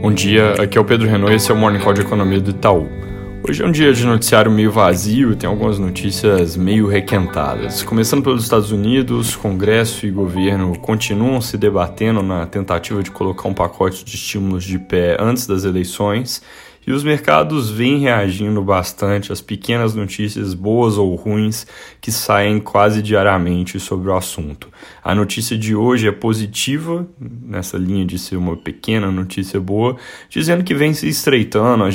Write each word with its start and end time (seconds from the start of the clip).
Bom 0.00 0.10
dia, 0.10 0.54
aqui 0.54 0.78
é 0.78 0.80
o 0.80 0.84
Pedro 0.84 1.06
Renault 1.06 1.30
e 1.30 1.36
esse 1.36 1.50
é 1.50 1.54
o 1.54 1.56
Morning 1.58 1.78
Call 1.78 1.92
de 1.92 2.00
Economia 2.00 2.40
do 2.40 2.52
Itaú. 2.52 2.88
Hoje 3.46 3.62
é 3.62 3.66
um 3.66 3.70
dia 3.70 3.92
de 3.92 4.06
noticiário 4.06 4.50
meio 4.50 4.72
vazio, 4.72 5.36
tem 5.36 5.46
algumas 5.46 5.78
notícias 5.78 6.56
meio 6.56 6.86
requentadas. 6.86 7.82
Começando 7.82 8.22
pelos 8.22 8.42
Estados 8.42 8.72
Unidos, 8.72 9.36
Congresso 9.36 10.06
e 10.06 10.10
governo 10.10 10.78
continuam 10.78 11.38
se 11.42 11.58
debatendo 11.58 12.22
na 12.22 12.46
tentativa 12.46 13.02
de 13.02 13.10
colocar 13.10 13.46
um 13.46 13.52
pacote 13.52 14.02
de 14.02 14.14
estímulos 14.14 14.64
de 14.64 14.78
pé 14.78 15.18
antes 15.20 15.46
das 15.46 15.64
eleições 15.64 16.40
e 16.90 16.92
os 16.92 17.04
mercados 17.04 17.70
vêm 17.70 17.98
reagindo 17.98 18.60
bastante 18.60 19.32
às 19.32 19.40
pequenas 19.40 19.94
notícias 19.94 20.54
boas 20.54 20.98
ou 20.98 21.14
ruins 21.14 21.64
que 22.00 22.10
saem 22.10 22.58
quase 22.58 23.00
diariamente 23.00 23.78
sobre 23.78 24.08
o 24.08 24.16
assunto. 24.16 24.66
A 25.00 25.14
notícia 25.14 25.56
de 25.56 25.72
hoje 25.72 26.08
é 26.08 26.10
positiva, 26.10 27.06
nessa 27.20 27.78
linha 27.78 28.04
de 28.04 28.18
ser 28.18 28.34
uma 28.34 28.56
pequena 28.56 29.08
notícia 29.08 29.60
boa, 29.60 29.96
dizendo 30.28 30.64
que 30.64 30.74
vem 30.74 30.92
se 30.92 31.08
estreitando 31.08 31.84
as, 31.84 31.94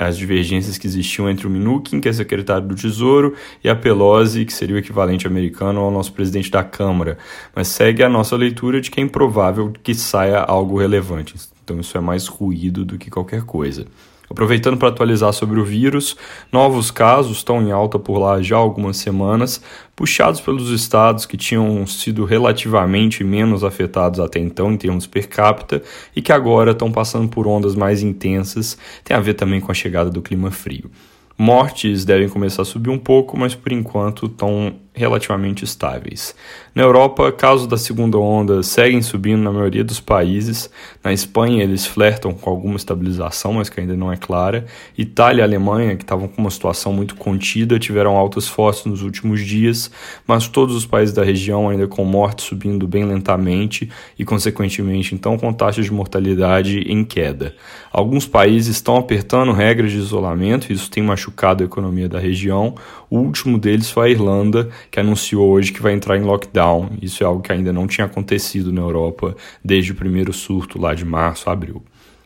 as 0.00 0.16
divergências 0.16 0.78
que 0.78 0.86
existiam 0.86 1.28
entre 1.28 1.46
o 1.46 1.50
Mnuchin, 1.50 2.00
que 2.00 2.08
é 2.08 2.12
secretário 2.14 2.66
do 2.66 2.74
Tesouro, 2.74 3.34
e 3.62 3.68
a 3.68 3.76
Pelosi, 3.76 4.46
que 4.46 4.54
seria 4.54 4.76
o 4.76 4.78
equivalente 4.78 5.26
americano 5.26 5.80
ao 5.80 5.90
nosso 5.90 6.14
presidente 6.14 6.50
da 6.50 6.64
Câmara. 6.64 7.18
Mas 7.54 7.68
segue 7.68 8.02
a 8.02 8.08
nossa 8.08 8.36
leitura 8.36 8.80
de 8.80 8.90
que 8.90 9.02
é 9.02 9.04
improvável 9.04 9.70
que 9.82 9.94
saia 9.94 10.38
algo 10.38 10.78
relevante. 10.78 11.34
Então 11.64 11.80
isso 11.80 11.96
é 11.96 12.00
mais 12.00 12.26
ruído 12.26 12.84
do 12.84 12.98
que 12.98 13.10
qualquer 13.10 13.42
coisa. 13.42 13.86
Aproveitando 14.30 14.78
para 14.78 14.88
atualizar 14.88 15.32
sobre 15.32 15.60
o 15.60 15.64
vírus, 15.64 16.16
novos 16.50 16.90
casos 16.90 17.38
estão 17.38 17.62
em 17.62 17.70
alta 17.70 17.98
por 17.98 18.18
lá 18.18 18.40
já 18.40 18.56
há 18.56 18.58
algumas 18.58 18.96
semanas, 18.96 19.62
puxados 19.94 20.40
pelos 20.40 20.70
estados 20.70 21.26
que 21.26 21.36
tinham 21.36 21.86
sido 21.86 22.24
relativamente 22.24 23.22
menos 23.22 23.62
afetados 23.62 24.20
até 24.20 24.38
então 24.38 24.72
em 24.72 24.76
termos 24.76 25.06
per 25.06 25.28
capita 25.28 25.82
e 26.16 26.22
que 26.22 26.32
agora 26.32 26.72
estão 26.72 26.90
passando 26.90 27.28
por 27.28 27.46
ondas 27.46 27.74
mais 27.74 28.02
intensas, 28.02 28.78
tem 29.04 29.16
a 29.16 29.20
ver 29.20 29.34
também 29.34 29.60
com 29.60 29.70
a 29.70 29.74
chegada 29.74 30.10
do 30.10 30.22
clima 30.22 30.50
frio. 30.50 30.90
Mortes 31.36 32.04
devem 32.04 32.28
começar 32.28 32.62
a 32.62 32.64
subir 32.64 32.90
um 32.90 32.98
pouco, 32.98 33.36
mas 33.36 33.54
por 33.54 33.72
enquanto 33.72 34.26
estão 34.26 34.76
relativamente 34.94 35.64
estáveis. 35.64 36.34
Na 36.74 36.82
Europa, 36.82 37.30
casos 37.32 37.66
da 37.66 37.76
segunda 37.76 38.16
onda 38.18 38.62
seguem 38.62 39.02
subindo 39.02 39.42
na 39.42 39.50
maioria 39.50 39.82
dos 39.82 40.00
países. 40.00 40.70
Na 41.02 41.12
Espanha, 41.12 41.62
eles 41.62 41.84
flertam 41.84 42.32
com 42.32 42.48
alguma 42.48 42.76
estabilização, 42.76 43.54
mas 43.54 43.68
que 43.68 43.80
ainda 43.80 43.96
não 43.96 44.12
é 44.12 44.16
clara. 44.16 44.66
Itália 44.96 45.42
e 45.42 45.44
Alemanha, 45.44 45.96
que 45.96 46.04
estavam 46.04 46.28
com 46.28 46.40
uma 46.40 46.50
situação 46.50 46.92
muito 46.92 47.16
contida, 47.16 47.78
tiveram 47.78 48.16
altas 48.16 48.46
fortes 48.46 48.84
nos 48.86 49.02
últimos 49.02 49.44
dias, 49.44 49.90
mas 50.26 50.46
todos 50.46 50.74
os 50.74 50.86
países 50.86 51.14
da 51.14 51.24
região 51.24 51.68
ainda 51.68 51.88
com 51.88 52.04
mortes 52.04 52.44
subindo 52.44 52.86
bem 52.86 53.04
lentamente 53.04 53.90
e, 54.18 54.24
consequentemente, 54.24 55.14
então 55.14 55.36
com 55.36 55.52
taxas 55.52 55.84
de 55.84 55.92
mortalidade 55.92 56.80
em 56.80 57.04
queda. 57.04 57.54
Alguns 57.92 58.26
países 58.26 58.76
estão 58.76 58.96
apertando 58.96 59.52
regras 59.52 59.92
de 59.92 59.98
isolamento, 59.98 60.72
isso 60.72 60.90
tem 60.90 61.02
machucado 61.02 61.62
a 61.62 61.66
economia 61.66 62.08
da 62.08 62.18
região. 62.18 62.74
O 63.08 63.18
último 63.18 63.56
deles 63.58 63.88
foi 63.88 64.08
a 64.08 64.10
Irlanda, 64.10 64.68
que 64.90 65.00
anunciou 65.00 65.50
hoje 65.50 65.72
que 65.72 65.82
vai 65.82 65.92
entrar 65.92 66.16
em 66.16 66.22
lockdown. 66.22 66.90
Isso 67.00 67.22
é 67.22 67.26
algo 67.26 67.42
que 67.42 67.52
ainda 67.52 67.72
não 67.72 67.86
tinha 67.86 68.06
acontecido 68.06 68.72
na 68.72 68.80
Europa 68.80 69.36
desde 69.64 69.92
o 69.92 69.94
primeiro 69.94 70.32
surto 70.32 70.80
lá 70.80 70.94
de 70.94 71.04
março, 71.04 71.50
abril. 71.50 71.82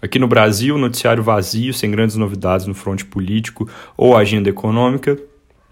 Aqui 0.00 0.18
no 0.18 0.26
Brasil, 0.26 0.76
noticiário 0.76 1.22
vazio, 1.22 1.72
sem 1.72 1.90
grandes 1.90 2.16
novidades 2.16 2.66
no 2.66 2.74
fronte 2.74 3.04
político 3.04 3.68
ou 3.96 4.16
agenda 4.16 4.48
econômica. 4.48 5.16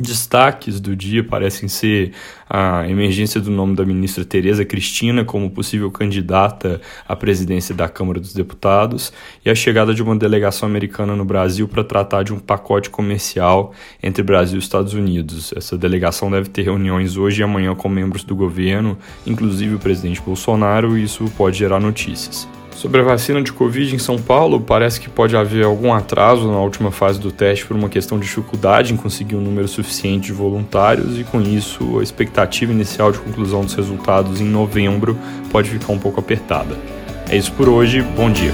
Destaques 0.00 0.78
do 0.78 0.94
dia 0.94 1.24
parecem 1.24 1.68
ser 1.68 2.12
a 2.48 2.88
emergência 2.88 3.40
do 3.40 3.50
nome 3.50 3.74
da 3.74 3.84
ministra 3.84 4.24
Tereza 4.24 4.64
Cristina 4.64 5.24
como 5.24 5.50
possível 5.50 5.90
candidata 5.90 6.80
à 7.06 7.16
presidência 7.16 7.74
da 7.74 7.88
Câmara 7.88 8.20
dos 8.20 8.32
Deputados 8.32 9.12
e 9.44 9.50
a 9.50 9.54
chegada 9.56 9.92
de 9.92 10.00
uma 10.00 10.14
delegação 10.14 10.68
americana 10.68 11.16
no 11.16 11.24
Brasil 11.24 11.66
para 11.66 11.82
tratar 11.82 12.22
de 12.22 12.32
um 12.32 12.38
pacote 12.38 12.90
comercial 12.90 13.74
entre 14.00 14.22
Brasil 14.22 14.56
e 14.56 14.62
Estados 14.62 14.94
Unidos. 14.94 15.52
Essa 15.56 15.76
delegação 15.76 16.30
deve 16.30 16.48
ter 16.48 16.62
reuniões 16.62 17.16
hoje 17.16 17.40
e 17.40 17.44
amanhã 17.44 17.74
com 17.74 17.88
membros 17.88 18.22
do 18.22 18.36
governo, 18.36 18.96
inclusive 19.26 19.74
o 19.74 19.78
presidente 19.80 20.20
Bolsonaro, 20.20 20.96
e 20.96 21.02
isso 21.02 21.24
pode 21.36 21.58
gerar 21.58 21.80
notícias. 21.80 22.48
Sobre 22.78 23.00
a 23.00 23.04
vacina 23.04 23.42
de 23.42 23.52
Covid 23.52 23.92
em 23.92 23.98
São 23.98 24.16
Paulo, 24.18 24.60
parece 24.60 25.00
que 25.00 25.10
pode 25.10 25.36
haver 25.36 25.64
algum 25.64 25.92
atraso 25.92 26.46
na 26.46 26.60
última 26.60 26.92
fase 26.92 27.18
do 27.18 27.32
teste 27.32 27.66
por 27.66 27.76
uma 27.76 27.88
questão 27.88 28.20
de 28.20 28.26
dificuldade 28.26 28.94
em 28.94 28.96
conseguir 28.96 29.34
um 29.34 29.40
número 29.40 29.66
suficiente 29.66 30.26
de 30.26 30.32
voluntários 30.32 31.18
e, 31.18 31.24
com 31.24 31.40
isso, 31.40 31.98
a 31.98 32.04
expectativa 32.04 32.70
inicial 32.70 33.10
de 33.10 33.18
conclusão 33.18 33.64
dos 33.64 33.74
resultados 33.74 34.40
em 34.40 34.44
novembro 34.44 35.18
pode 35.50 35.68
ficar 35.68 35.92
um 35.92 35.98
pouco 35.98 36.20
apertada. 36.20 36.78
É 37.28 37.36
isso 37.36 37.50
por 37.50 37.68
hoje, 37.68 38.00
bom 38.00 38.30
dia. 38.30 38.52